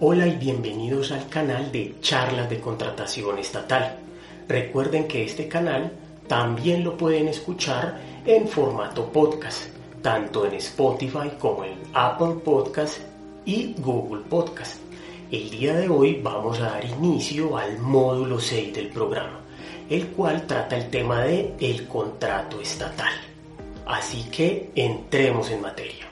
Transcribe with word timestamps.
Hola 0.00 0.28
y 0.28 0.36
bienvenidos 0.36 1.10
al 1.10 1.28
canal 1.28 1.72
de 1.72 1.96
Charlas 2.00 2.48
de 2.48 2.60
Contratación 2.60 3.36
Estatal. 3.36 3.98
Recuerden 4.46 5.08
que 5.08 5.24
este 5.24 5.48
canal 5.48 5.90
también 6.28 6.84
lo 6.84 6.96
pueden 6.96 7.26
escuchar 7.26 7.98
en 8.24 8.46
formato 8.46 9.10
podcast, 9.10 9.64
tanto 10.00 10.46
en 10.46 10.54
Spotify 10.54 11.32
como 11.40 11.64
en 11.64 11.80
Apple 11.94 12.36
Podcast 12.44 12.98
y 13.44 13.74
Google 13.78 14.22
Podcast. 14.30 14.80
El 15.32 15.50
día 15.50 15.74
de 15.74 15.88
hoy 15.88 16.20
vamos 16.22 16.60
a 16.60 16.70
dar 16.70 16.84
inicio 16.84 17.58
al 17.58 17.80
módulo 17.80 18.38
6 18.38 18.72
del 18.72 18.90
programa, 18.90 19.40
el 19.90 20.06
cual 20.10 20.46
trata 20.46 20.76
el 20.76 20.90
tema 20.90 21.24
de 21.24 21.56
el 21.58 21.88
contrato 21.88 22.60
estatal. 22.60 23.14
Así 23.84 24.22
que 24.30 24.70
entremos 24.76 25.50
en 25.50 25.60
materia. 25.60 26.07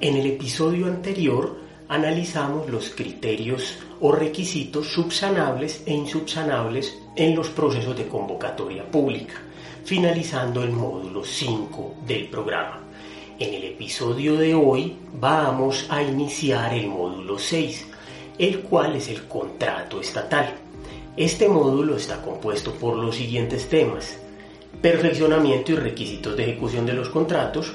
En 0.00 0.16
el 0.16 0.26
episodio 0.26 0.86
anterior 0.86 1.56
analizamos 1.88 2.68
los 2.68 2.90
criterios 2.90 3.78
o 4.00 4.10
requisitos 4.10 4.88
subsanables 4.88 5.84
e 5.86 5.94
insubsanables 5.94 6.98
en 7.14 7.36
los 7.36 7.48
procesos 7.50 7.96
de 7.96 8.08
convocatoria 8.08 8.90
pública, 8.90 9.34
finalizando 9.84 10.64
el 10.64 10.72
módulo 10.72 11.24
5 11.24 11.94
del 12.06 12.26
programa. 12.28 12.80
En 13.38 13.54
el 13.54 13.64
episodio 13.64 14.36
de 14.36 14.52
hoy 14.54 14.96
vamos 15.20 15.86
a 15.88 16.02
iniciar 16.02 16.74
el 16.74 16.88
módulo 16.88 17.38
6, 17.38 17.86
el 18.38 18.60
cual 18.62 18.96
es 18.96 19.08
el 19.08 19.28
contrato 19.28 20.00
estatal. 20.00 20.54
Este 21.16 21.48
módulo 21.48 21.96
está 21.96 22.20
compuesto 22.20 22.72
por 22.72 22.96
los 22.96 23.14
siguientes 23.14 23.68
temas. 23.68 24.18
Perfeccionamiento 24.82 25.70
y 25.70 25.76
requisitos 25.76 26.36
de 26.36 26.42
ejecución 26.50 26.84
de 26.84 26.94
los 26.94 27.08
contratos, 27.10 27.74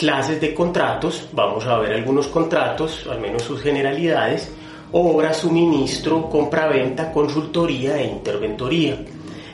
clases 0.00 0.40
de 0.40 0.54
contratos, 0.54 1.28
vamos 1.32 1.66
a 1.66 1.76
ver 1.76 1.92
algunos 1.92 2.26
contratos, 2.28 3.06
al 3.06 3.20
menos 3.20 3.42
sus 3.42 3.60
generalidades, 3.60 4.50
obra, 4.92 5.34
suministro, 5.34 6.26
compra-venta, 6.26 7.12
consultoría 7.12 7.98
e 7.98 8.06
interventoría. 8.06 8.96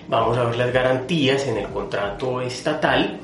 Vamos 0.06 0.38
a 0.38 0.44
ver 0.44 0.56
las 0.56 0.72
garantías 0.72 1.48
en 1.48 1.56
el 1.56 1.66
contrato 1.66 2.40
estatal, 2.40 3.18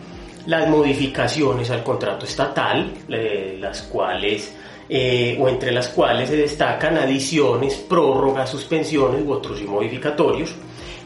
las 0.46 0.68
modificaciones 0.68 1.70
al 1.70 1.84
contrato 1.84 2.26
estatal, 2.26 2.92
eh, 3.08 3.56
las 3.60 3.82
cuales 3.82 4.52
eh, 4.88 5.38
o 5.40 5.48
entre 5.48 5.70
las 5.70 5.90
cuales 5.90 6.28
se 6.28 6.36
destacan 6.36 6.98
adiciones, 6.98 7.76
prórrogas, 7.76 8.50
suspensiones 8.50 9.22
u 9.24 9.30
otros 9.30 9.62
modificatorios, 9.62 10.56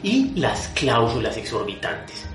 y 0.01 0.31
las 0.33 0.69
cláusulas 0.69 1.37
exorbitantes. 1.37 2.26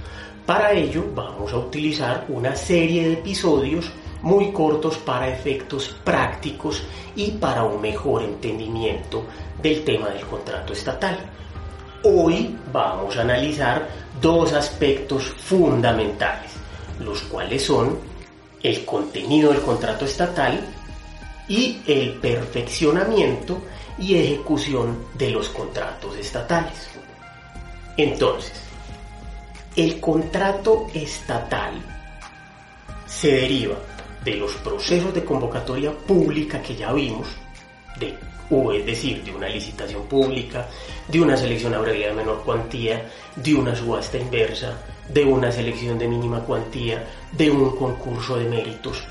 Para 0.46 0.72
ello 0.72 1.04
vamos 1.14 1.52
a 1.52 1.58
utilizar 1.58 2.26
una 2.28 2.56
serie 2.56 3.06
de 3.06 3.12
episodios 3.14 3.92
muy 4.22 4.50
cortos 4.52 4.98
para 4.98 5.28
efectos 5.28 5.94
prácticos 6.04 6.82
y 7.14 7.30
para 7.32 7.62
un 7.62 7.80
mejor 7.80 8.22
entendimiento 8.22 9.24
del 9.62 9.84
tema 9.84 10.08
del 10.08 10.26
contrato 10.26 10.72
estatal. 10.72 11.16
Hoy 12.02 12.56
vamos 12.72 13.16
a 13.16 13.20
analizar 13.20 13.88
dos 14.20 14.52
aspectos 14.52 15.22
fundamentales, 15.22 16.50
los 16.98 17.22
cuales 17.22 17.64
son 17.64 17.98
el 18.64 18.84
contenido 18.84 19.52
del 19.52 19.62
contrato 19.62 20.04
estatal 20.04 20.60
y 21.46 21.80
el 21.86 22.14
perfeccionamiento 22.14 23.58
y 23.96 24.16
ejecución 24.16 25.06
de 25.14 25.30
los 25.30 25.48
contratos 25.50 26.16
estatales. 26.16 26.88
Entonces, 27.96 28.61
el 29.76 30.00
contrato 30.00 30.86
estatal 30.92 31.80
se 33.06 33.32
deriva 33.32 33.76
de 34.24 34.36
los 34.36 34.52
procesos 34.56 35.12
de 35.14 35.24
convocatoria 35.24 35.92
pública 35.92 36.60
que 36.62 36.76
ya 36.76 36.92
vimos, 36.92 37.28
de, 37.98 38.14
o 38.50 38.72
es 38.72 38.84
decir, 38.84 39.22
de 39.24 39.32
una 39.32 39.48
licitación 39.48 40.04
pública, 40.06 40.68
de 41.08 41.20
una 41.20 41.36
selección 41.36 41.74
abreviada 41.74 42.14
de 42.14 42.20
menor 42.20 42.42
cuantía, 42.42 43.08
de 43.36 43.54
una 43.54 43.74
subasta 43.74 44.18
inversa, 44.18 44.78
de 45.08 45.24
una 45.24 45.50
selección 45.50 45.98
de 45.98 46.08
mínima 46.08 46.40
cuantía, 46.40 47.04
de 47.32 47.50
un 47.50 47.76
concurso 47.76 48.36
de 48.36 48.44
méritos. 48.44 49.02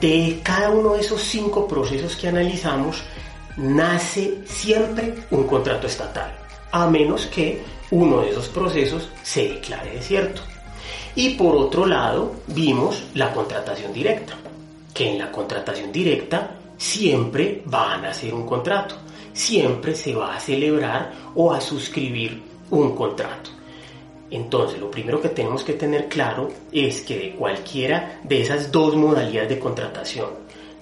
De 0.00 0.40
cada 0.42 0.70
uno 0.70 0.94
de 0.94 1.00
esos 1.00 1.22
cinco 1.22 1.66
procesos 1.66 2.16
que 2.16 2.28
analizamos, 2.28 3.02
nace 3.56 4.38
siempre 4.46 5.14
un 5.30 5.44
contrato 5.44 5.86
estatal, 5.86 6.32
a 6.72 6.86
menos 6.86 7.26
que 7.26 7.62
uno 7.90 8.20
de 8.20 8.30
esos 8.30 8.48
procesos 8.48 9.08
se 9.22 9.48
declare 9.48 9.92
desierto. 9.92 10.42
Y 11.14 11.30
por 11.30 11.56
otro 11.56 11.86
lado, 11.86 12.36
vimos 12.46 13.04
la 13.14 13.32
contratación 13.32 13.92
directa, 13.92 14.34
que 14.94 15.10
en 15.10 15.18
la 15.18 15.30
contratación 15.30 15.90
directa 15.90 16.56
siempre 16.76 17.62
van 17.66 18.04
a 18.04 18.10
hacer 18.10 18.32
un 18.32 18.46
contrato, 18.46 18.94
siempre 19.32 19.94
se 19.94 20.14
va 20.14 20.36
a 20.36 20.40
celebrar 20.40 21.12
o 21.34 21.52
a 21.52 21.60
suscribir 21.60 22.42
un 22.70 22.94
contrato. 22.94 23.50
Entonces, 24.30 24.78
lo 24.78 24.90
primero 24.90 25.20
que 25.20 25.30
tenemos 25.30 25.64
que 25.64 25.72
tener 25.72 26.08
claro 26.08 26.48
es 26.70 27.00
que 27.00 27.18
de 27.18 27.30
cualquiera 27.32 28.20
de 28.22 28.42
esas 28.42 28.70
dos 28.70 28.94
modalidades 28.94 29.50
de 29.50 29.58
contratación, 29.58 30.30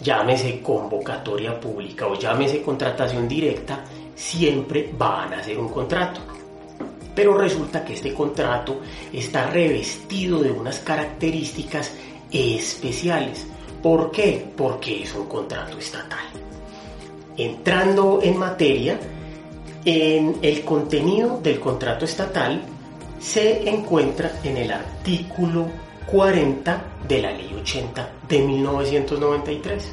llámese 0.00 0.60
convocatoria 0.60 1.58
pública 1.58 2.06
o 2.06 2.14
llámese 2.14 2.60
contratación 2.60 3.26
directa, 3.26 3.84
siempre 4.14 4.90
van 4.96 5.32
a 5.32 5.38
hacer 5.38 5.58
un 5.58 5.70
contrato. 5.70 6.37
Pero 7.18 7.36
resulta 7.36 7.84
que 7.84 7.94
este 7.94 8.14
contrato 8.14 8.80
está 9.12 9.50
revestido 9.50 10.38
de 10.38 10.52
unas 10.52 10.78
características 10.78 11.92
especiales. 12.30 13.44
¿Por 13.82 14.12
qué? 14.12 14.46
Porque 14.56 15.02
es 15.02 15.12
un 15.16 15.26
contrato 15.26 15.76
estatal. 15.78 16.26
Entrando 17.36 18.20
en 18.22 18.36
materia, 18.36 19.00
en 19.84 20.36
el 20.42 20.62
contenido 20.62 21.40
del 21.42 21.58
contrato 21.58 22.04
estatal 22.04 22.62
se 23.18 23.68
encuentra 23.68 24.38
en 24.44 24.56
el 24.56 24.70
artículo 24.70 25.66
40 26.06 26.84
de 27.08 27.20
la 27.20 27.32
Ley 27.32 27.52
80 27.52 28.10
de 28.28 28.38
1993. 28.38 29.92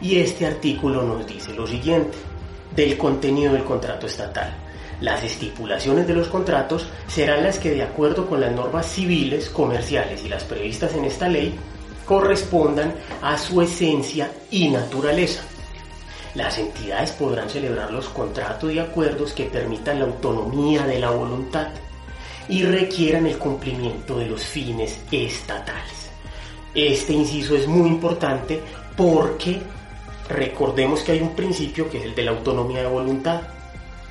Y 0.00 0.16
este 0.16 0.44
artículo 0.44 1.04
nos 1.04 1.24
dice 1.24 1.54
lo 1.54 1.68
siguiente 1.68 2.18
del 2.74 2.98
contenido 2.98 3.52
del 3.52 3.62
contrato 3.62 4.08
estatal. 4.08 4.67
Las 5.00 5.22
estipulaciones 5.22 6.08
de 6.08 6.14
los 6.14 6.26
contratos 6.26 6.86
serán 7.06 7.44
las 7.44 7.58
que, 7.58 7.70
de 7.70 7.82
acuerdo 7.82 8.26
con 8.26 8.40
las 8.40 8.52
normas 8.52 8.86
civiles, 8.86 9.48
comerciales 9.48 10.24
y 10.24 10.28
las 10.28 10.42
previstas 10.42 10.94
en 10.94 11.04
esta 11.04 11.28
ley, 11.28 11.54
correspondan 12.04 12.94
a 13.22 13.38
su 13.38 13.62
esencia 13.62 14.32
y 14.50 14.68
naturaleza. 14.68 15.42
Las 16.34 16.58
entidades 16.58 17.12
podrán 17.12 17.48
celebrar 17.48 17.92
los 17.92 18.08
contratos 18.08 18.72
y 18.72 18.78
acuerdos 18.78 19.32
que 19.32 19.44
permitan 19.44 20.00
la 20.00 20.06
autonomía 20.06 20.84
de 20.84 20.98
la 20.98 21.10
voluntad 21.10 21.68
y 22.48 22.64
requieran 22.64 23.26
el 23.26 23.38
cumplimiento 23.38 24.18
de 24.18 24.26
los 24.26 24.42
fines 24.42 24.98
estatales. 25.12 26.10
Este 26.74 27.12
inciso 27.12 27.56
es 27.56 27.66
muy 27.66 27.88
importante 27.88 28.60
porque 28.96 29.60
recordemos 30.28 31.00
que 31.02 31.12
hay 31.12 31.20
un 31.20 31.36
principio 31.36 31.88
que 31.88 31.98
es 31.98 32.04
el 32.04 32.14
de 32.14 32.24
la 32.24 32.32
autonomía 32.32 32.82
de 32.82 32.88
voluntad 32.88 33.42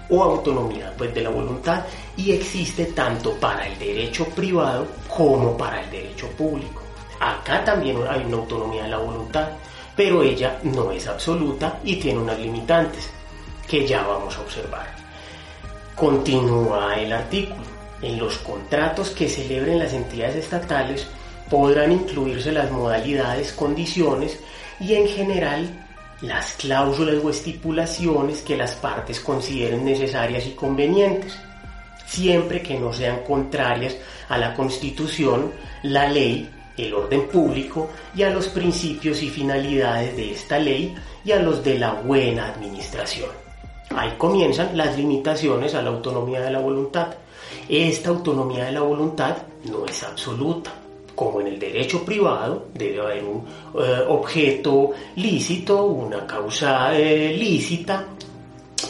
o 0.09 0.23
autonomía 0.23 0.93
pues, 0.97 1.13
de 1.13 1.21
la 1.21 1.29
voluntad 1.29 1.83
y 2.15 2.31
existe 2.31 2.85
tanto 2.87 3.33
para 3.35 3.67
el 3.67 3.77
derecho 3.77 4.25
privado 4.25 4.87
como 5.07 5.57
para 5.57 5.81
el 5.81 5.89
derecho 5.89 6.27
público. 6.29 6.81
Acá 7.19 7.63
también 7.63 7.97
hay 8.07 8.23
una 8.25 8.37
autonomía 8.37 8.83
de 8.83 8.89
la 8.89 8.99
voluntad, 8.99 9.49
pero 9.95 10.21
ella 10.21 10.59
no 10.63 10.91
es 10.91 11.07
absoluta 11.07 11.79
y 11.83 11.95
tiene 11.95 12.19
unas 12.19 12.39
limitantes 12.39 13.09
que 13.67 13.85
ya 13.85 14.05
vamos 14.05 14.37
a 14.37 14.41
observar. 14.41 14.87
Continúa 15.95 16.95
el 16.95 17.11
artículo. 17.11 17.77
En 18.01 18.19
los 18.19 18.37
contratos 18.37 19.09
que 19.09 19.27
celebren 19.27 19.79
las 19.79 19.93
entidades 19.93 20.35
estatales 20.35 21.07
podrán 21.49 21.91
incluirse 21.91 22.51
las 22.51 22.69
modalidades, 22.69 23.53
condiciones 23.53 24.39
y 24.79 24.93
en 24.93 25.07
general 25.07 25.86
las 26.21 26.53
cláusulas 26.53 27.23
o 27.23 27.29
estipulaciones 27.29 28.41
que 28.41 28.57
las 28.57 28.75
partes 28.75 29.19
consideren 29.19 29.85
necesarias 29.85 30.47
y 30.47 30.51
convenientes, 30.51 31.37
siempre 32.05 32.61
que 32.61 32.79
no 32.79 32.91
sean 32.91 33.23
contrarias 33.23 33.95
a 34.29 34.37
la 34.37 34.53
Constitución, 34.53 35.51
la 35.83 36.09
ley, 36.09 36.49
el 36.75 36.93
orden 36.93 37.27
público 37.27 37.89
y 38.15 38.23
a 38.23 38.29
los 38.29 38.47
principios 38.49 39.21
y 39.21 39.29
finalidades 39.29 40.15
de 40.15 40.31
esta 40.31 40.59
ley 40.59 40.95
y 41.23 41.31
a 41.31 41.39
los 41.39 41.63
de 41.63 41.77
la 41.77 41.93
buena 41.93 42.49
administración. 42.49 43.29
Ahí 43.95 44.13
comienzan 44.17 44.75
las 44.77 44.97
limitaciones 44.97 45.73
a 45.73 45.81
la 45.81 45.89
autonomía 45.89 46.41
de 46.41 46.51
la 46.51 46.59
voluntad. 46.59 47.15
Esta 47.69 48.09
autonomía 48.09 48.65
de 48.65 48.73
la 48.73 48.81
voluntad 48.81 49.37
no 49.65 49.85
es 49.85 50.03
absoluta, 50.03 50.73
como 51.17 51.41
en 51.41 51.47
el 51.47 51.57
derecho 51.57 52.05
privado, 52.05 52.67
debe 52.75 53.01
haber 53.01 53.23
un 53.23 53.43
eh, 53.73 54.03
objeto 54.07 54.91
lícito, 55.15 55.83
una 55.85 56.27
causa 56.27 56.95
eh, 56.95 57.35
lícita, 57.35 58.05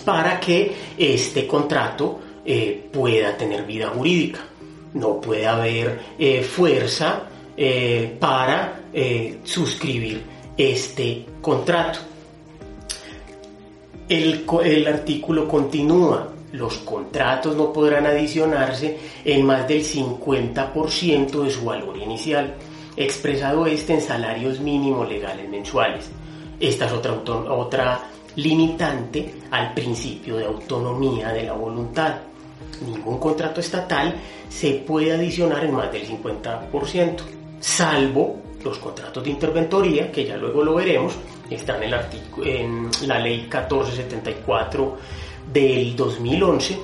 para 0.04 0.38
que 0.38 0.74
este 0.98 1.48
contrato 1.48 2.20
eh, 2.44 2.90
pueda 2.92 3.38
tener 3.38 3.64
vida 3.66 3.88
jurídica. 3.88 4.42
No 4.96 5.22
puede 5.22 5.48
haber 5.48 6.00
fuerza 6.44 7.30
para 8.20 8.82
suscribir 9.44 10.22
este 10.58 11.26
contrato. 11.42 12.00
El, 14.10 14.46
el 14.66 14.88
artículo 14.88 15.48
continúa. 15.48 16.34
Los 16.52 16.78
contratos 16.80 17.56
no 17.56 17.74
podrán 17.74 18.06
adicionarse 18.06 18.98
en 19.26 19.46
más 19.46 19.68
del 19.68 19.84
50% 19.84 21.44
de 21.44 21.52
su 21.52 21.66
valor 21.66 21.98
inicial, 21.98 22.56
expresado 22.96 23.68
este 23.68 23.96
en 23.96 24.02
salarios 24.02 24.60
mínimos 24.60 25.10
legales 25.10 25.50
mensuales. 25.50 26.10
Esta 26.60 26.86
es 26.86 26.92
otra, 26.94 27.14
otra 27.14 28.02
limitante 28.38 29.34
al 29.52 29.74
principio 29.74 30.38
de 30.38 30.46
autonomía 30.46 31.30
de 31.30 31.44
la 31.44 31.54
voluntad. 31.54 32.16
Ningún 32.86 33.20
contrato 33.20 33.60
estatal 33.60 34.16
se 34.48 34.76
puede 34.76 35.14
adicionar 35.14 35.66
en 35.66 35.74
más 35.74 35.92
del 35.92 36.08
50%, 36.08 37.18
salvo 37.60 38.38
los 38.64 38.78
contratos 38.80 39.24
de 39.24 39.32
interventoría, 39.32 40.12
que 40.12 40.26
ya 40.26 40.38
luego 40.38 40.64
lo 40.64 40.76
veremos, 40.76 41.14
están 41.50 41.84
en, 41.84 41.94
el 41.94 42.00
en 42.44 42.90
la 43.08 43.20
ley 43.20 43.42
1474 43.42 44.98
del 45.52 45.96
2011, 45.96 46.80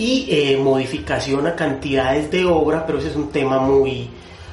y 0.00 0.26
eh, 0.30 0.56
modificación 0.56 1.46
a 1.46 1.54
cantidades 1.54 2.30
de 2.30 2.46
obra, 2.46 2.86
pero 2.86 2.98
ese 2.98 3.08
es 3.08 3.16
un 3.16 3.28
tema 3.28 3.58
muy, 3.58 4.08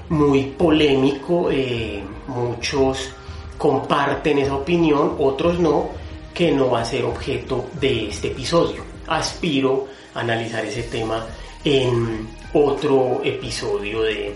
muy 0.10 0.44
polémico, 0.44 1.50
eh, 1.50 2.04
muchos 2.28 3.12
comparten 3.58 4.40
esa 4.40 4.56
opinión, 4.56 5.16
otros 5.20 5.58
no, 5.60 5.90
que 6.34 6.52
no 6.52 6.70
va 6.70 6.82
a 6.82 6.86
ser 6.86 7.06
objeto 7.06 7.70
de 7.80 8.10
este 8.10 8.28
episodio. 8.28 8.84
Aspiro 9.08 9.88
a 10.14 10.20
analizar 10.20 10.66
ese 10.66 10.84
tema 10.84 11.26
en 11.64 12.28
otro 12.54 13.22
episodio 13.24 14.04
de, 14.04 14.36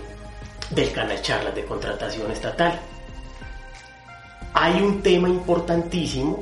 del 0.69 0.91
canal 0.91 1.21
Charlas 1.21 1.53
de 1.53 1.65
Contratación 1.65 2.31
Estatal. 2.31 2.79
Hay 4.53 4.81
un 4.81 5.01
tema 5.01 5.27
importantísimo 5.27 6.39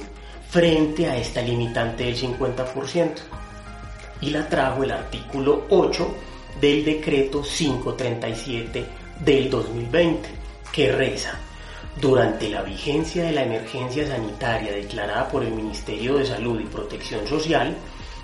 frente 0.49 1.07
a 1.07 1.15
esta 1.15 1.41
limitante 1.41 2.05
del 2.05 2.17
50% 2.17 3.11
y 4.21 4.31
la 4.31 4.49
trajo 4.49 4.83
el 4.83 4.91
artículo 4.91 5.65
8 5.69 6.15
del 6.59 6.83
decreto 6.83 7.43
537 7.43 8.85
del 9.19 9.49
2020 9.49 10.29
que 10.71 10.91
reza 10.91 11.37
durante 12.01 12.49
la 12.49 12.63
vigencia 12.63 13.25
de 13.25 13.31
la 13.31 13.43
emergencia 13.43 14.07
sanitaria 14.07 14.71
declarada 14.71 15.27
por 15.27 15.43
el 15.43 15.51
Ministerio 15.51 16.17
de 16.17 16.25
Salud 16.25 16.59
y 16.59 16.65
Protección 16.65 17.27
Social, 17.27 17.75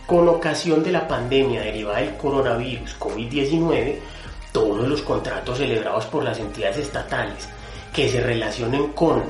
con 0.06 0.28
ocasión 0.28 0.83
de 0.83 0.92
la 0.92 1.07
pandemia 1.07 1.62
derivada 1.62 2.00
del 2.00 2.16
coronavirus 2.16 2.98
COVID-19, 3.00 3.95
todos 4.51 4.88
los 4.88 5.01
contratos 5.01 5.57
celebrados 5.57 6.06
por 6.06 6.24
las 6.24 6.39
entidades 6.39 6.78
estatales 6.78 7.50
que 7.94 8.10
se 8.10 8.21
relacionen 8.21 8.94
con 8.94 9.24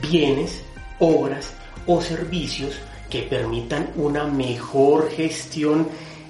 bienes, 0.00 0.62
obras 0.98 1.52
o 1.86 2.00
servicios 2.00 2.74
que 3.10 3.22
permitan 3.22 3.90
una 3.96 4.24
mejor 4.24 5.10
gestión 5.10 5.88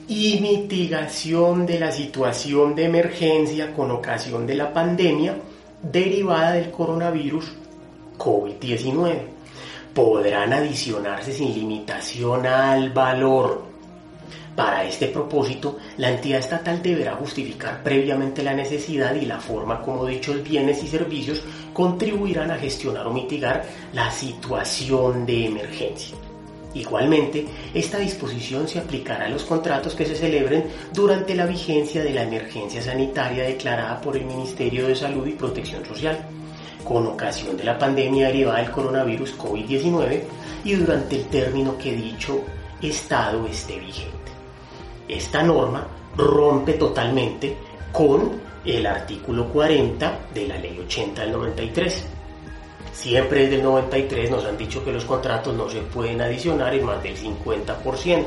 y 0.08 0.38
mitigación 0.41 1.67
de 1.67 1.81
la 1.81 1.91
situación 1.91 2.75
de 2.75 2.85
emergencia 2.85 3.73
con 3.75 3.91
ocasión 3.91 4.47
de 4.47 4.55
la 4.55 4.73
pandemia 4.73 5.37
derivada 5.82 6.53
del 6.53 6.70
coronavirus 6.70 7.53
COVID-19. 8.19 9.19
Podrán 9.94 10.53
adicionarse 10.53 11.32
sin 11.32 11.55
limitación 11.55 12.47
al 12.47 12.91
valor. 12.91 13.64
Para 14.55 14.85
este 14.85 15.09
propósito, 15.09 15.79
la 15.99 16.11
entidad 16.11 16.38
estatal 16.41 16.82
deberá 16.82 17.14
justificar 17.17 17.82
previamente 17.82 18.43
la 18.43 18.55
necesidad 18.55 19.14
y 19.14 19.26
la 19.26 19.38
forma 19.38 19.82
como 19.82 20.06
dichos 20.06 20.43
bienes 20.43 20.82
y 20.82 20.88
servicios 20.88 21.43
contribuirán 21.76 22.50
a 22.50 22.56
gestionar 22.56 23.06
o 23.06 23.12
mitigar 23.12 23.62
la 23.93 24.11
situación 24.11 25.26
de 25.26 25.44
emergencia. 25.44 26.17
Igualmente, 26.73 27.46
esta 27.75 27.99
disposición 27.99 28.67
se 28.67 28.78
aplicará 28.78 29.26
a 29.26 29.28
los 29.28 29.44
contratos 29.44 29.94
que 29.94 30.06
se 30.06 30.14
celebren 30.14 30.64
durante 30.94 31.34
la 31.34 31.44
vigencia 31.44 32.02
de 32.02 32.14
la 32.14 32.23
emergencia 32.23 32.81
sanitaria 32.81 33.44
declarada 33.44 34.00
por 34.00 34.17
el 34.17 34.25
Ministerio 34.25 34.88
de 34.88 34.96
Salud 34.96 35.26
y 35.26 35.32
Protección 35.32 35.84
Social, 35.84 36.19
con 36.82 37.06
ocasión 37.08 37.58
de 37.58 37.64
la 37.64 37.78
pandemia 37.78 38.28
derivada 38.28 38.61
del 38.61 38.70
coronavirus 38.70 39.37
COVID-19 39.37 40.23
y 40.64 40.73
durante 40.76 41.17
el 41.17 41.26
término 41.26 41.76
que 41.76 41.94
dicho 41.94 42.40
estado 42.81 43.46
esté 43.46 43.78
vigente. 43.78 44.32
Esta 45.08 45.43
norma 45.43 45.87
rompe 46.17 46.73
totalmente 46.73 47.55
con 47.93 48.45
el 48.66 48.86
artículo 48.86 49.48
40 49.48 50.20
de 50.34 50.48
la 50.48 50.58
Ley 50.58 50.78
80 50.78 51.22
del 51.22 51.32
93 51.32 52.04
Siempre 52.96 53.42
desde 53.42 53.56
el 53.56 53.62
93 53.62 54.30
nos 54.30 54.44
han 54.46 54.56
dicho 54.56 54.82
que 54.82 54.90
los 54.90 55.04
contratos 55.04 55.54
no 55.54 55.68
se 55.68 55.82
pueden 55.82 56.22
adicionar 56.22 56.74
en 56.74 56.86
más 56.86 57.02
del 57.02 57.14
50%. 57.14 58.26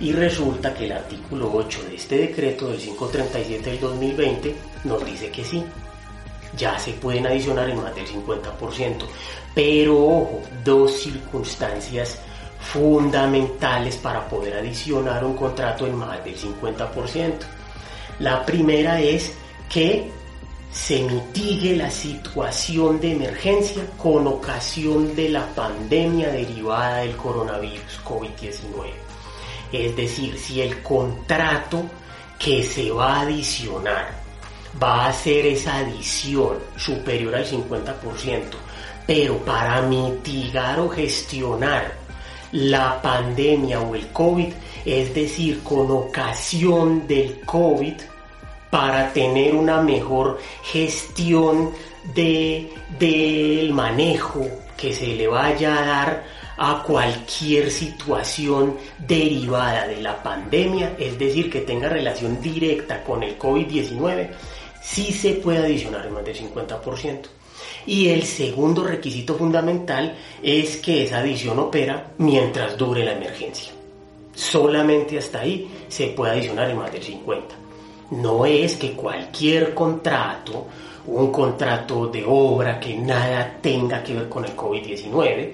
Y 0.00 0.12
resulta 0.12 0.72
que 0.72 0.86
el 0.86 0.92
artículo 0.92 1.52
8 1.52 1.82
de 1.90 1.96
este 1.96 2.16
decreto 2.16 2.68
del 2.68 2.78
537 2.78 3.70
del 3.70 3.80
2020 3.80 4.56
nos 4.84 5.04
dice 5.04 5.30
que 5.30 5.44
sí, 5.44 5.62
ya 6.56 6.78
se 6.78 6.92
pueden 6.94 7.26
adicionar 7.26 7.68
en 7.68 7.82
más 7.82 7.94
del 7.94 8.06
50%. 8.06 9.04
Pero 9.54 9.94
ojo, 9.94 10.40
dos 10.64 10.92
circunstancias 10.92 12.18
fundamentales 12.60 13.96
para 13.98 14.26
poder 14.26 14.54
adicionar 14.54 15.22
un 15.22 15.36
contrato 15.36 15.86
en 15.86 15.96
más 15.96 16.24
del 16.24 16.34
50%. 16.34 17.34
La 18.20 18.44
primera 18.46 19.00
es 19.02 19.34
que 19.72 20.10
se 20.70 21.02
mitigue 21.02 21.76
la 21.76 21.90
situación 21.90 23.00
de 23.00 23.12
emergencia 23.12 23.84
con 23.96 24.26
ocasión 24.26 25.14
de 25.16 25.30
la 25.30 25.46
pandemia 25.54 26.28
derivada 26.28 26.98
del 26.98 27.16
coronavirus 27.16 28.00
COVID-19. 28.04 28.90
Es 29.72 29.96
decir, 29.96 30.38
si 30.38 30.60
el 30.60 30.82
contrato 30.82 31.84
que 32.38 32.62
se 32.62 32.90
va 32.90 33.16
a 33.16 33.20
adicionar 33.22 34.10
va 34.82 35.06
a 35.06 35.12
ser 35.12 35.46
esa 35.46 35.78
adición 35.78 36.58
superior 36.76 37.34
al 37.34 37.46
50%, 37.46 38.42
pero 39.06 39.38
para 39.38 39.80
mitigar 39.82 40.80
o 40.80 40.88
gestionar 40.88 41.94
la 42.52 43.00
pandemia 43.00 43.80
o 43.80 43.94
el 43.94 44.08
COVID, 44.08 44.52
es 44.84 45.14
decir, 45.14 45.62
con 45.62 45.90
ocasión 45.90 47.06
del 47.06 47.40
COVID, 47.40 47.94
para 48.72 49.12
tener 49.12 49.54
una 49.54 49.82
mejor 49.82 50.38
gestión 50.62 51.72
de, 52.14 52.72
del 52.98 53.70
manejo 53.74 54.48
que 54.78 54.94
se 54.94 55.08
le 55.08 55.28
vaya 55.28 55.78
a 55.78 55.86
dar 55.86 56.24
a 56.56 56.82
cualquier 56.82 57.70
situación 57.70 58.78
derivada 58.98 59.86
de 59.86 60.00
la 60.00 60.22
pandemia, 60.22 60.96
es 60.98 61.18
decir, 61.18 61.50
que 61.50 61.60
tenga 61.60 61.90
relación 61.90 62.40
directa 62.40 63.04
con 63.04 63.22
el 63.22 63.38
COVID-19, 63.38 64.30
sí 64.80 65.12
se 65.12 65.34
puede 65.34 65.58
adicionar 65.58 66.06
en 66.06 66.14
más 66.14 66.24
del 66.24 66.36
50%. 66.36 67.24
Y 67.84 68.08
el 68.08 68.22
segundo 68.22 68.84
requisito 68.84 69.34
fundamental 69.34 70.16
es 70.42 70.78
que 70.78 71.02
esa 71.02 71.18
adición 71.18 71.58
opera 71.58 72.12
mientras 72.16 72.78
dure 72.78 73.04
la 73.04 73.12
emergencia. 73.12 73.70
Solamente 74.34 75.18
hasta 75.18 75.40
ahí 75.40 75.70
se 75.88 76.06
puede 76.06 76.32
adicionar 76.32 76.70
en 76.70 76.78
más 76.78 76.90
del 76.90 77.02
50% 77.02 77.61
no 78.12 78.44
es 78.44 78.76
que 78.76 78.92
cualquier 78.92 79.74
contrato, 79.74 80.66
un 81.06 81.32
contrato 81.32 82.06
de 82.06 82.24
obra 82.26 82.78
que 82.78 82.96
nada 82.96 83.58
tenga 83.60 84.02
que 84.02 84.14
ver 84.14 84.28
con 84.28 84.44
el 84.44 84.56
COVID-19, 84.56 85.52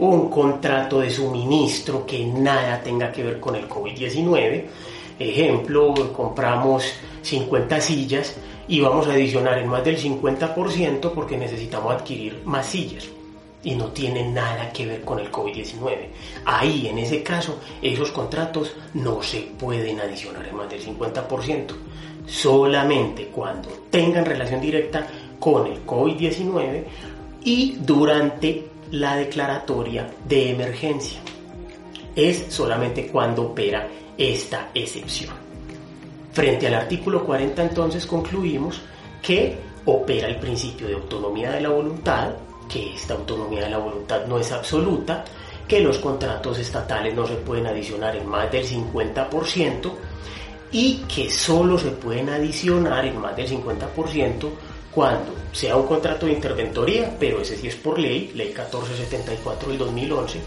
un 0.00 0.28
contrato 0.28 1.00
de 1.00 1.10
suministro 1.10 2.04
que 2.04 2.24
nada 2.24 2.80
tenga 2.82 3.12
que 3.12 3.22
ver 3.22 3.40
con 3.40 3.54
el 3.54 3.68
COVID-19, 3.68 4.64
ejemplo, 5.18 5.94
compramos 6.12 6.84
50 7.22 7.80
sillas 7.80 8.36
y 8.66 8.80
vamos 8.80 9.06
a 9.06 9.12
adicionar 9.12 9.58
en 9.58 9.68
más 9.68 9.84
del 9.84 9.98
50% 9.98 11.12
porque 11.12 11.36
necesitamos 11.36 11.92
adquirir 11.92 12.42
más 12.44 12.66
sillas 12.66 13.08
y 13.62 13.74
no 13.74 13.88
tiene 13.88 14.30
nada 14.30 14.72
que 14.72 14.86
ver 14.86 15.02
con 15.02 15.18
el 15.18 15.30
COVID-19. 15.30 16.08
Ahí, 16.44 16.86
en 16.88 16.98
ese 16.98 17.22
caso, 17.22 17.60
esos 17.82 18.10
contratos 18.10 18.72
no 18.94 19.22
se 19.22 19.40
pueden 19.58 20.00
adicionar 20.00 20.46
en 20.46 20.56
más 20.56 20.70
del 20.70 20.82
50%. 20.82 21.66
Solamente 22.26 23.26
cuando 23.26 23.68
tengan 23.90 24.24
relación 24.24 24.60
directa 24.60 25.06
con 25.38 25.66
el 25.66 25.84
COVID-19 25.84 26.84
y 27.44 27.76
durante 27.80 28.68
la 28.92 29.16
declaratoria 29.16 30.08
de 30.26 30.50
emergencia. 30.50 31.20
Es 32.14 32.46
solamente 32.48 33.06
cuando 33.06 33.44
opera 33.44 33.88
esta 34.16 34.70
excepción. 34.74 35.34
Frente 36.32 36.66
al 36.66 36.74
artículo 36.74 37.24
40 37.24 37.62
entonces 37.62 38.06
concluimos 38.06 38.80
que 39.22 39.56
opera 39.84 40.28
el 40.28 40.36
principio 40.36 40.86
de 40.86 40.94
autonomía 40.94 41.52
de 41.52 41.60
la 41.60 41.70
voluntad, 41.70 42.34
que 42.70 42.94
esta 42.94 43.14
autonomía 43.14 43.64
de 43.64 43.70
la 43.70 43.78
voluntad 43.78 44.26
no 44.26 44.38
es 44.38 44.52
absoluta, 44.52 45.24
que 45.66 45.80
los 45.80 45.98
contratos 45.98 46.58
estatales 46.58 47.14
no 47.14 47.26
se 47.26 47.34
pueden 47.36 47.66
adicionar 47.66 48.16
en 48.16 48.26
más 48.28 48.50
del 48.50 48.66
50%, 48.66 49.92
y 50.72 50.98
que 51.12 51.30
solo 51.30 51.78
se 51.78 51.90
pueden 51.90 52.28
adicionar 52.28 53.04
en 53.04 53.18
más 53.18 53.36
del 53.36 53.48
50% 53.48 54.48
cuando 54.90 55.34
sea 55.52 55.76
un 55.76 55.86
contrato 55.86 56.26
de 56.26 56.32
interventoría, 56.32 57.14
pero 57.18 57.40
ese 57.40 57.56
sí 57.56 57.68
es 57.68 57.76
por 57.76 57.98
ley, 57.98 58.32
ley 58.34 58.48
1474 58.48 59.68
del 59.68 59.78
2011, 59.78 60.40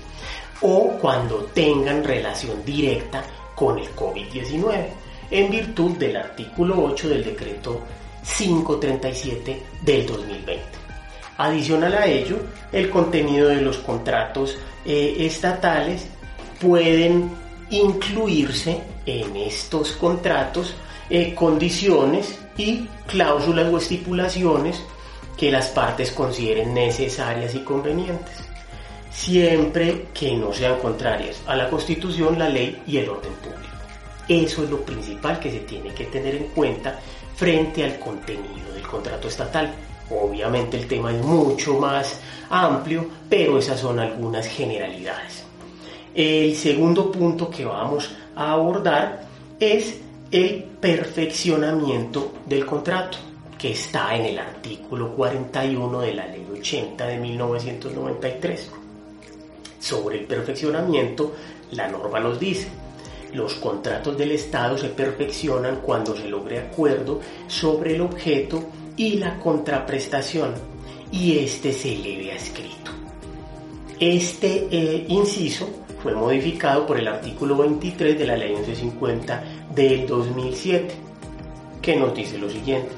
o 0.61 0.97
cuando 1.01 1.37
tengan 1.53 2.03
relación 2.03 2.63
directa 2.65 3.23
con 3.55 3.79
el 3.79 3.93
COVID-19, 3.95 4.87
en 5.31 5.49
virtud 5.49 5.91
del 5.91 6.17
artículo 6.17 6.83
8 6.83 7.09
del 7.09 7.23
decreto 7.23 7.81
537 8.23 9.61
del 9.81 10.05
2020. 10.05 10.82
Adicional 11.37 11.93
a 11.95 12.05
ello, 12.05 12.37
el 12.71 12.89
contenido 12.89 13.49
de 13.49 13.61
los 13.61 13.77
contratos 13.77 14.57
eh, 14.85 15.15
estatales 15.19 16.07
pueden 16.61 17.31
incluirse 17.69 18.81
en 19.05 19.35
estos 19.35 19.93
contratos 19.93 20.75
eh, 21.09 21.33
condiciones 21.33 22.37
y 22.57 22.87
cláusulas 23.07 23.73
o 23.73 23.77
estipulaciones 23.77 24.81
que 25.37 25.51
las 25.51 25.67
partes 25.67 26.11
consideren 26.11 26.73
necesarias 26.73 27.55
y 27.55 27.59
convenientes, 27.59 28.35
siempre 29.11 30.07
que 30.13 30.35
no 30.35 30.53
sean 30.53 30.79
contrarias 30.79 31.41
a 31.47 31.55
la 31.55 31.69
Constitución, 31.69 32.37
la 32.37 32.49
ley 32.49 32.81
y 32.85 32.97
el 32.97 33.09
orden 33.09 33.33
público. 33.33 33.73
Eso 34.27 34.63
es 34.63 34.69
lo 34.69 34.81
principal 34.85 35.39
que 35.39 35.51
se 35.51 35.59
tiene 35.61 35.93
que 35.93 36.05
tener 36.05 36.35
en 36.35 36.47
cuenta 36.49 36.99
frente 37.35 37.83
al 37.83 37.99
contenido 37.99 38.71
del 38.73 38.83
contrato 38.83 39.27
estatal. 39.27 39.73
Obviamente 40.09 40.77
el 40.77 40.87
tema 40.87 41.11
es 41.11 41.23
mucho 41.23 41.79
más 41.79 42.19
amplio, 42.49 43.07
pero 43.29 43.57
esas 43.57 43.79
son 43.79 43.99
algunas 43.99 44.47
generalidades. 44.47 45.43
El 46.13 46.55
segundo 46.55 47.11
punto 47.11 47.49
que 47.49 47.65
vamos 47.65 48.11
a 48.35 48.51
abordar 48.51 49.25
es 49.59 49.99
el 50.31 50.63
perfeccionamiento 50.63 52.33
del 52.45 52.65
contrato, 52.65 53.17
que 53.57 53.71
está 53.71 54.15
en 54.15 54.25
el 54.25 54.39
artículo 54.39 55.15
41 55.15 56.01
de 56.01 56.13
la 56.13 56.27
Ley 56.27 56.45
80 56.51 57.07
de 57.07 57.17
1993. 57.17 58.71
Sobre 59.79 60.19
el 60.19 60.25
perfeccionamiento, 60.25 61.33
la 61.71 61.87
norma 61.87 62.19
nos 62.19 62.39
dice, 62.39 62.67
los 63.33 63.55
contratos 63.55 64.17
del 64.17 64.31
Estado 64.33 64.77
se 64.77 64.89
perfeccionan 64.89 65.77
cuando 65.77 66.15
se 66.15 66.27
logre 66.27 66.59
acuerdo 66.59 67.19
sobre 67.47 67.95
el 67.95 68.01
objeto 68.01 68.63
y 68.97 69.17
la 69.17 69.39
contraprestación, 69.39 70.53
y 71.11 71.37
este 71.39 71.73
se 71.73 71.93
eleve 71.93 72.31
a 72.31 72.35
escrito. 72.35 72.91
Este 73.99 74.67
eh, 74.71 75.05
inciso 75.07 75.69
fue 76.01 76.13
modificado 76.13 76.85
por 76.85 76.99
el 76.99 77.07
artículo 77.07 77.57
23 77.57 78.17
de 78.17 78.27
la 78.27 78.35
Ley 78.35 78.53
1150 78.53 79.43
del 79.73 80.07
2007, 80.07 80.93
que 81.81 81.95
nos 81.95 82.13
dice 82.13 82.37
lo 82.37 82.49
siguiente. 82.49 82.91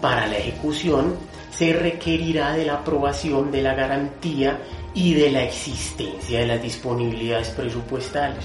Para 0.00 0.26
la 0.26 0.36
ejecución 0.36 1.14
se 1.50 1.72
requerirá 1.72 2.54
de 2.54 2.66
la 2.66 2.74
aprobación 2.74 3.50
de 3.50 3.62
la 3.62 3.74
garantía 3.74 4.58
y 4.94 5.14
de 5.14 5.30
la 5.30 5.44
existencia 5.44 6.40
de 6.40 6.46
las 6.46 6.62
disponibilidades 6.62 7.48
presupuestales 7.50 8.44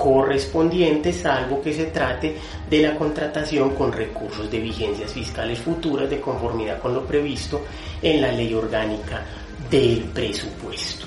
correspondientes 0.00 1.16
salvo 1.16 1.60
que 1.60 1.74
se 1.74 1.84
trate 1.86 2.34
de 2.70 2.80
la 2.80 2.96
contratación 2.96 3.74
con 3.74 3.92
recursos 3.92 4.50
de 4.50 4.58
vigencias 4.58 5.12
fiscales 5.12 5.58
futuras 5.58 6.08
de 6.08 6.22
conformidad 6.22 6.80
con 6.80 6.94
lo 6.94 7.04
previsto 7.04 7.66
en 8.00 8.22
la 8.22 8.32
ley 8.32 8.54
orgánica 8.54 9.22
del 9.70 10.04
presupuesto. 10.04 11.04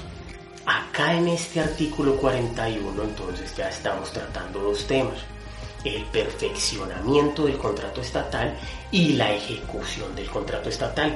Acá 0.67 1.17
en 1.17 1.29
este 1.29 1.59
artículo 1.59 2.15
41 2.17 3.03
entonces 3.03 3.55
ya 3.57 3.67
estamos 3.67 4.13
tratando 4.13 4.59
dos 4.59 4.85
temas 4.85 5.17
el 5.83 6.03
perfeccionamiento 6.05 7.45
del 7.45 7.57
contrato 7.57 8.00
estatal 8.00 8.55
y 8.91 9.13
la 9.13 9.33
ejecución 9.33 10.15
del 10.15 10.29
contrato 10.29 10.69
estatal 10.69 11.13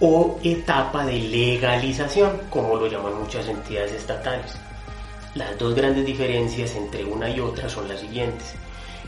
o 0.00 0.38
etapa 0.44 1.04
de 1.04 1.18
legalización, 1.18 2.42
como 2.48 2.76
lo 2.76 2.86
llaman 2.86 3.18
muchas 3.18 3.46
entidades 3.48 3.92
estatales. 3.92 4.56
Las 5.38 5.56
dos 5.56 5.72
grandes 5.72 6.04
diferencias 6.04 6.74
entre 6.74 7.04
una 7.04 7.30
y 7.30 7.38
otra 7.38 7.68
son 7.68 7.86
las 7.86 8.00
siguientes, 8.00 8.54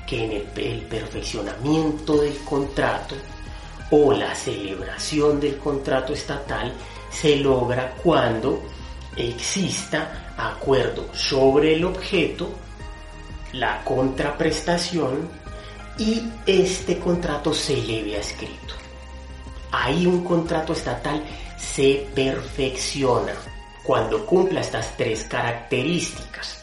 que 0.07 0.25
en 0.25 0.31
el, 0.31 0.79
perfeccionamiento 0.83 2.19
del 2.19 2.37
contrato 2.45 3.17
o 3.91 4.13
la 4.13 4.33
celebración 4.37 5.41
del 5.41 5.59
contrato 5.59 6.13
estatal 6.13 6.73
se 7.11 7.35
logra 7.35 7.97
cuando 8.01 8.63
exista 9.17 10.33
acuerdo 10.37 11.13
sobre 11.13 11.75
el 11.75 11.85
objeto 11.85 12.49
la 13.53 13.83
contraprestación 13.83 15.29
y 15.99 16.23
este 16.47 17.01
contrato 17.01 17.53
se 17.53 17.75
eleve 17.75 18.15
a 18.15 18.21
escrito. 18.21 18.75
Ahí 19.73 20.07
un 20.07 20.23
contrato 20.23 20.75
estatal 20.75 21.25
se 21.59 22.07
perfecciona 22.15 23.33
cuando 23.83 24.25
cumpla 24.27 24.61
estas 24.61 24.97
tres 24.97 25.25
características. 25.25 26.63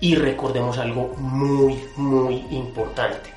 Y 0.00 0.16
recordemos 0.16 0.78
algo 0.78 1.14
muy, 1.16 1.84
muy 1.96 2.44
importante. 2.50 3.30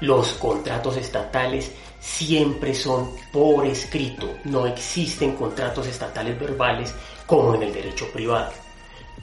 Los 0.00 0.32
contratos 0.34 0.96
estatales 0.96 1.72
siempre 2.00 2.74
son 2.74 3.10
por 3.32 3.66
escrito. 3.66 4.28
No 4.44 4.66
existen 4.66 5.34
contratos 5.34 5.86
estatales 5.86 6.38
verbales 6.38 6.94
como 7.26 7.54
en 7.54 7.64
el 7.64 7.72
derecho 7.72 8.10
privado. 8.12 8.52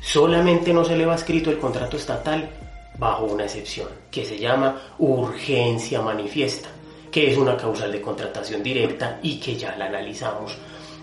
Solamente 0.01 0.73
no 0.73 0.83
se 0.83 0.95
le 0.95 1.05
va 1.05 1.15
escrito 1.15 1.49
el 1.49 1.57
contrato 1.57 1.97
estatal 1.97 2.49
bajo 2.97 3.25
una 3.25 3.45
excepción, 3.45 3.89
que 4.11 4.25
se 4.25 4.37
llama 4.37 4.81
urgencia 4.99 6.01
manifiesta, 6.01 6.69
que 7.11 7.31
es 7.31 7.37
una 7.37 7.57
causal 7.57 7.91
de 7.91 8.01
contratación 8.01 8.61
directa 8.61 9.19
y 9.23 9.39
que 9.39 9.55
ya 9.55 9.75
la 9.75 9.85
analizamos 9.85 10.57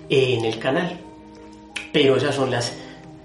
en 0.08 0.44
el 0.44 0.58
canal. 0.58 0.98
Pero 1.92 2.16
esas 2.16 2.34
son 2.34 2.50
las 2.50 2.72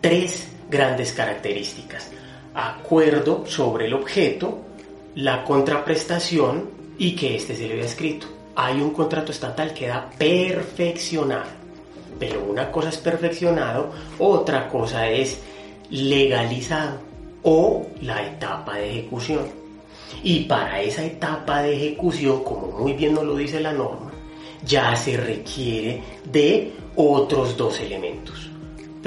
tres 0.01 0.47
grandes 0.69 1.13
características. 1.13 2.11
Acuerdo 2.53 3.45
sobre 3.45 3.85
el 3.85 3.93
objeto, 3.93 4.59
la 5.15 5.43
contraprestación 5.43 6.69
y 6.97 7.15
que 7.15 7.35
éste 7.35 7.55
se 7.55 7.67
le 7.67 7.75
vea 7.75 7.85
escrito. 7.85 8.27
Hay 8.55 8.81
un 8.81 8.91
contrato 8.91 9.31
estatal 9.31 9.73
que 9.73 9.87
da 9.87 10.09
perfeccionado. 10.17 11.57
Pero 12.19 12.43
una 12.43 12.71
cosa 12.71 12.89
es 12.89 12.97
perfeccionado, 12.97 13.91
otra 14.17 14.67
cosa 14.67 15.07
es 15.07 15.39
legalizado 15.91 16.99
o 17.43 17.85
la 18.01 18.25
etapa 18.25 18.77
de 18.77 18.89
ejecución. 18.91 19.47
Y 20.23 20.41
para 20.45 20.81
esa 20.81 21.05
etapa 21.05 21.61
de 21.61 21.75
ejecución, 21.75 22.43
como 22.43 22.71
muy 22.71 22.93
bien 22.93 23.13
nos 23.13 23.23
lo 23.23 23.35
dice 23.35 23.59
la 23.59 23.73
norma, 23.73 24.11
ya 24.65 24.95
se 24.95 25.15
requiere 25.17 26.01
de 26.25 26.73
otros 26.95 27.55
dos 27.55 27.79
elementos. 27.79 28.49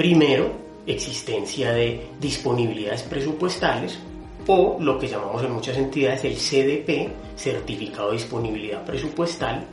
Primero, 0.01 0.51
existencia 0.87 1.73
de 1.73 2.07
disponibilidades 2.19 3.03
presupuestales 3.03 3.99
o 4.47 4.77
lo 4.79 4.97
que 4.97 5.07
llamamos 5.07 5.43
en 5.43 5.51
muchas 5.51 5.77
entidades 5.77 6.23
el 6.23 6.37
CDP, 6.37 7.37
Certificado 7.37 8.07
de 8.07 8.17
Disponibilidad 8.17 8.83
Presupuestal, 8.83 9.67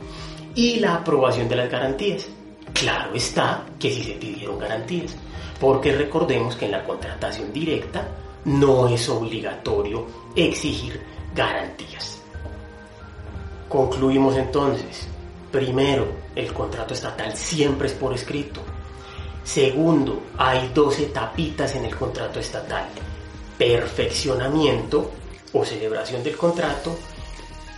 y 0.53 0.75
la 0.75 0.97
aprobación 0.97 1.49
de 1.49 1.55
las 1.55 1.71
garantías. 1.71 2.27
Claro 2.73 3.15
está 3.15 3.65
que 3.79 3.89
si 3.89 4.03
se 4.03 4.11
pidieron 4.11 4.59
garantías, 4.59 5.15
porque 5.59 5.93
recordemos 5.93 6.55
que 6.55 6.65
en 6.65 6.73
la 6.73 6.83
contratación 6.83 7.51
directa 7.51 8.07
no 8.45 8.87
es 8.87 9.09
obligatorio 9.09 10.05
exigir 10.35 11.01
garantías. 11.33 12.21
Concluimos 13.67 14.37
entonces, 14.37 15.07
primero, 15.51 16.05
el 16.35 16.53
contrato 16.53 16.93
estatal 16.93 17.35
siempre 17.35 17.87
es 17.87 17.93
por 17.93 18.13
escrito. 18.13 18.61
Segundo, 19.43 20.23
hay 20.37 20.71
dos 20.73 20.99
etapitas 20.99 21.75
en 21.75 21.85
el 21.85 21.95
contrato 21.95 22.39
estatal. 22.39 22.85
Perfeccionamiento 23.57 25.11
o 25.53 25.65
celebración 25.65 26.23
del 26.23 26.37
contrato 26.37 26.97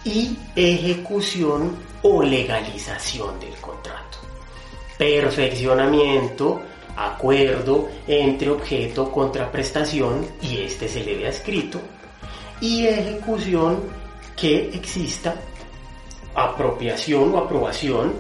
y 0.04 0.38
ejecución 0.56 1.76
o 2.02 2.24
legalización 2.24 3.40
del 3.40 3.56
contrato. 3.56 4.18
Perfeccionamiento 4.98 6.62
acuerdo 6.96 7.90
entre 8.08 8.50
objeto 8.50 9.12
contraprestación 9.12 10.28
y 10.42 10.58
este 10.58 10.88
se 10.88 11.04
le 11.04 11.16
vea 11.16 11.30
escrito 11.30 11.80
y 12.60 12.86
ejecución 12.86 13.80
que 14.36 14.70
exista 14.70 15.36
apropiación 16.36 17.34
o 17.34 17.38
aprobación 17.38 18.14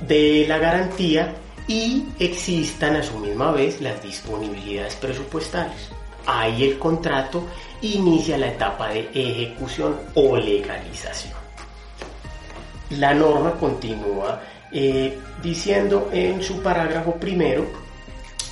de 0.00 0.44
la 0.48 0.58
garantía 0.58 1.34
y 1.68 2.04
existan 2.18 2.96
a 2.96 3.02
su 3.02 3.18
misma 3.18 3.50
vez 3.52 3.80
las 3.80 4.02
disponibilidades 4.02 4.94
presupuestales. 4.96 5.90
Ahí 6.26 6.64
el 6.64 6.78
contrato 6.78 7.46
inicia 7.82 8.38
la 8.38 8.48
etapa 8.48 8.88
de 8.88 9.10
ejecución 9.12 9.96
o 10.14 10.36
legalización. 10.36 11.34
La 12.90 13.14
norma 13.14 13.52
continúa 13.52 14.40
eh, 14.72 15.18
diciendo 15.42 16.08
en 16.12 16.42
su 16.42 16.60
parágrafo 16.60 17.14
primero 17.14 17.66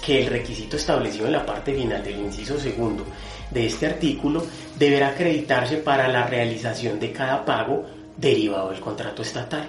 que 0.04 0.22
el 0.22 0.26
requisito 0.26 0.76
establecido 0.76 1.26
en 1.26 1.32
la 1.32 1.46
parte 1.46 1.72
final 1.72 2.02
del 2.02 2.18
inciso 2.18 2.58
segundo 2.58 3.06
de 3.50 3.66
este 3.66 3.86
artículo 3.86 4.44
deberá 4.78 5.08
acreditarse 5.08 5.78
para 5.78 6.08
la 6.08 6.26
realización 6.26 7.00
de 7.00 7.12
cada 7.12 7.44
pago 7.44 7.84
derivado 8.16 8.70
del 8.70 8.80
contrato 8.80 9.22
estatal. 9.22 9.68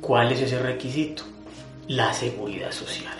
¿Cuál 0.00 0.32
es 0.32 0.40
ese 0.40 0.58
requisito? 0.58 1.31
La 1.88 2.12
seguridad 2.12 2.70
social. 2.70 3.14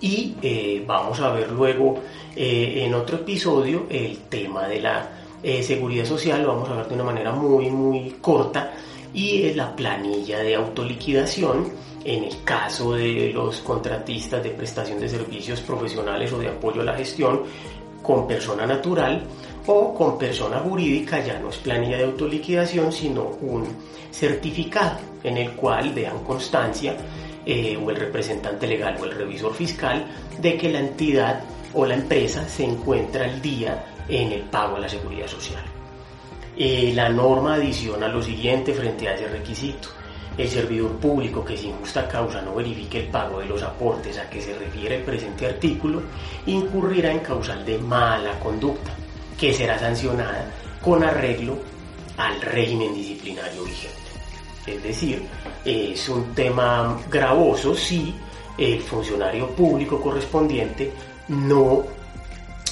Y 0.00 0.34
eh, 0.42 0.82
vamos 0.86 1.20
a 1.20 1.30
ver 1.32 1.50
luego 1.50 2.00
eh, 2.34 2.84
en 2.86 2.94
otro 2.94 3.16
episodio 3.16 3.86
el 3.90 4.16
tema 4.28 4.66
de 4.66 4.80
la 4.80 5.10
eh, 5.42 5.62
seguridad 5.62 6.04
social, 6.04 6.42
lo 6.42 6.48
vamos 6.48 6.68
a 6.70 6.74
ver 6.74 6.88
de 6.88 6.94
una 6.94 7.04
manera 7.04 7.32
muy, 7.32 7.70
muy 7.70 8.16
corta, 8.20 8.72
y 9.12 9.52
la 9.54 9.74
planilla 9.74 10.38
de 10.38 10.54
autoliquidación. 10.54 11.90
En 12.02 12.24
el 12.24 12.42
caso 12.44 12.94
de 12.94 13.30
los 13.34 13.60
contratistas 13.60 14.42
de 14.42 14.50
prestación 14.50 15.00
de 15.00 15.08
servicios 15.08 15.60
profesionales 15.60 16.32
o 16.32 16.38
de 16.38 16.48
apoyo 16.48 16.80
a 16.80 16.84
la 16.84 16.94
gestión 16.94 17.42
con 18.02 18.26
persona 18.26 18.66
natural 18.66 19.22
o 19.66 19.94
con 19.94 20.16
persona 20.16 20.60
jurídica, 20.60 21.22
ya 21.22 21.38
no 21.38 21.50
es 21.50 21.56
planilla 21.58 21.98
de 21.98 22.04
autoliquidación, 22.04 22.90
sino 22.90 23.24
un 23.42 23.66
certificado 24.10 24.98
en 25.22 25.36
el 25.36 25.52
cual 25.52 25.92
vean 25.92 26.24
constancia 26.24 26.96
eh, 27.52 27.76
o 27.76 27.90
el 27.90 27.96
representante 27.96 28.64
legal 28.64 28.96
o 29.00 29.04
el 29.06 29.10
revisor 29.10 29.52
fiscal 29.52 30.06
de 30.40 30.56
que 30.56 30.70
la 30.70 30.78
entidad 30.78 31.40
o 31.74 31.84
la 31.84 31.94
empresa 31.94 32.48
se 32.48 32.62
encuentra 32.62 33.24
al 33.24 33.42
día 33.42 33.86
en 34.08 34.30
el 34.30 34.42
pago 34.42 34.76
a 34.76 34.78
la 34.78 34.88
seguridad 34.88 35.26
social. 35.26 35.64
Eh, 36.56 36.92
la 36.94 37.08
norma 37.08 37.54
adiciona 37.54 38.06
lo 38.06 38.22
siguiente 38.22 38.72
frente 38.72 39.08
a 39.08 39.14
ese 39.14 39.26
requisito. 39.26 39.88
El 40.38 40.48
servidor 40.48 40.92
público 40.98 41.44
que 41.44 41.56
sin 41.56 41.72
justa 41.72 42.06
causa 42.06 42.40
no 42.40 42.54
verifique 42.54 43.00
el 43.00 43.06
pago 43.08 43.40
de 43.40 43.46
los 43.46 43.64
aportes 43.64 44.16
a 44.18 44.30
que 44.30 44.40
se 44.40 44.56
refiere 44.56 44.98
el 44.98 45.02
presente 45.02 45.46
artículo 45.46 46.02
incurrirá 46.46 47.10
en 47.10 47.18
causal 47.18 47.66
de 47.66 47.78
mala 47.78 48.38
conducta, 48.38 48.92
que 49.36 49.52
será 49.52 49.76
sancionada 49.76 50.52
con 50.80 51.02
arreglo 51.02 51.58
al 52.16 52.40
régimen 52.42 52.94
disciplinario 52.94 53.64
vigente. 53.64 53.99
Es 54.76 54.82
decir, 54.82 55.22
es 55.64 56.08
un 56.08 56.34
tema 56.34 57.00
gravoso 57.10 57.74
si 57.74 58.14
el 58.56 58.80
funcionario 58.82 59.48
público 59.48 60.00
correspondiente 60.00 60.92
no 61.28 61.84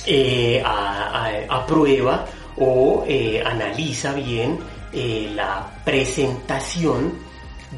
eh, 0.06 0.62
aprueba 0.64 2.26
o 2.56 3.04
eh, 3.06 3.42
analiza 3.44 4.12
bien 4.12 4.58
eh, 4.92 5.32
la 5.34 5.70
presentación 5.84 7.12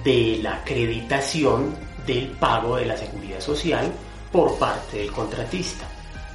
de 0.05 0.39
la 0.43 0.57
acreditación 0.57 1.75
del 2.07 2.29
pago 2.29 2.77
de 2.77 2.87
la 2.87 2.97
seguridad 2.97 3.41
social 3.41 3.93
por 4.31 4.57
parte 4.59 4.99
del 4.99 5.12
contratista, 5.12 5.87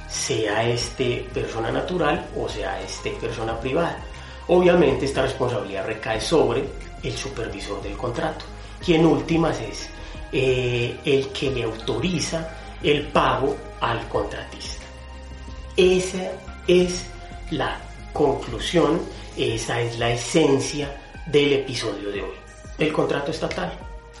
sea 0.08 0.68
este 0.68 1.26
persona 1.32 1.70
natural 1.70 2.26
o 2.36 2.48
sea 2.48 2.80
este 2.80 3.10
persona 3.12 3.58
privada. 3.58 3.98
Obviamente 4.48 5.06
esta 5.06 5.22
responsabilidad 5.22 5.86
recae 5.86 6.20
sobre 6.20 6.64
el 7.02 7.12
supervisor 7.12 7.82
del 7.82 7.96
contrato, 7.96 8.44
quien 8.84 9.04
últimas 9.04 9.60
es 9.60 9.88
eh, 10.32 10.96
el 11.04 11.28
que 11.28 11.50
le 11.50 11.64
autoriza 11.64 12.48
el 12.82 13.06
pago 13.08 13.56
al 13.80 14.08
contratista. 14.08 14.84
Esa 15.76 16.30
es 16.66 17.06
la 17.50 17.78
conclusión, 18.12 19.00
esa 19.36 19.80
es 19.80 19.98
la 19.98 20.10
esencia 20.10 20.96
del 21.26 21.52
episodio 21.52 22.10
de 22.10 22.22
hoy. 22.22 22.34
El 22.78 22.92
contrato 22.92 23.30
estatal, 23.30 23.72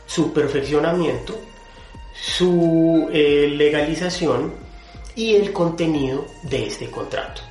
su 0.06 0.32
perfeccionamiento, 0.32 1.38
su 2.14 3.08
eh, 3.12 3.52
legalización 3.56 4.54
y 5.14 5.34
el 5.34 5.52
contenido 5.52 6.26
de 6.42 6.66
este 6.66 6.90
contrato. 6.90 7.42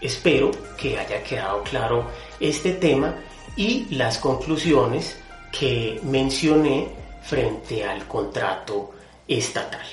Espero 0.00 0.50
que 0.76 0.98
haya 0.98 1.22
quedado 1.22 1.62
claro 1.62 2.06
este 2.38 2.72
tema 2.72 3.14
y 3.56 3.86
las 3.94 4.18
conclusiones 4.18 5.16
que 5.50 6.00
mencioné 6.02 6.88
frente 7.22 7.84
al 7.84 8.06
contrato 8.06 8.90
estatal. 9.26 9.86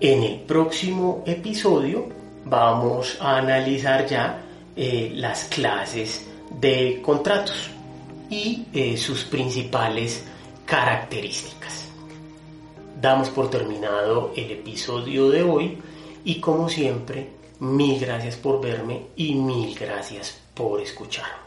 En 0.00 0.22
el 0.22 0.40
próximo 0.40 1.22
episodio 1.26 2.08
vamos 2.44 3.18
a 3.20 3.38
analizar 3.38 4.06
ya 4.06 4.42
eh, 4.74 5.12
las 5.14 5.44
clases 5.44 6.26
de 6.60 7.00
contratos 7.02 7.70
y 8.30 8.66
eh, 8.72 8.96
sus 8.96 9.24
principales 9.24 10.24
características. 10.64 11.88
Damos 13.00 13.28
por 13.30 13.50
terminado 13.50 14.32
el 14.36 14.50
episodio 14.52 15.28
de 15.28 15.42
hoy 15.42 15.78
y 16.24 16.40
como 16.40 16.68
siempre, 16.68 17.28
mil 17.62 18.00
gracias 18.00 18.34
por 18.34 18.60
verme 18.60 19.06
y 19.14 19.36
mil 19.36 19.78
gracias 19.78 20.36
por 20.52 20.80
escuchar. 20.80 21.41